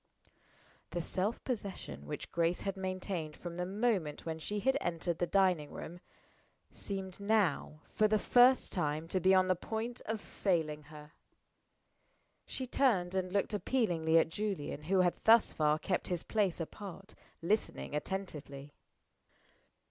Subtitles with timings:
[0.95, 5.27] '"The self possession which Grace had maintained from the moment when she had entered the
[5.27, 5.99] dining room,
[6.71, 11.11] seemed now, for the first time, to be on the point of failing her.
[12.47, 17.13] She turned, and looked appealingly at Julian, who had thus far kept his place apart,
[17.43, 18.73] listening attentively.